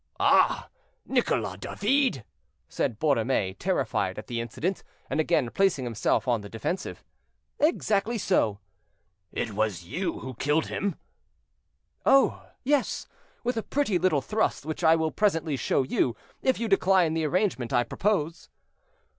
"Ah! 0.19 0.69
Nicolas 1.05 1.57
David!" 1.59 2.23
said 2.67 2.99
Borromée, 2.99 3.55
terrified 3.59 4.17
at 4.17 4.25
the 4.25 4.41
incident, 4.41 4.83
and 5.11 5.19
again 5.19 5.51
placing 5.51 5.85
himself 5.85 6.27
on 6.27 6.41
the 6.41 6.49
defensive. 6.49 7.03
"Exactly 7.59 8.17
so." 8.17 8.57
"It 9.31 9.51
was 9.53 9.83
you 9.83 10.21
who 10.21 10.33
killed 10.33 10.65
him?" 10.65 10.95
"Oh! 12.03 12.49
yes, 12.63 13.05
with 13.43 13.57
a 13.57 13.61
pretty 13.61 13.99
little 13.99 14.21
thrust 14.23 14.65
which 14.65 14.83
I 14.83 14.95
will 14.95 15.11
presently 15.11 15.55
show 15.55 15.83
you, 15.83 16.15
if 16.41 16.59
you 16.59 16.67
decline 16.67 17.13
the 17.13 17.25
arrangement 17.27 17.71
I 17.71 17.83
propose." 17.83 18.49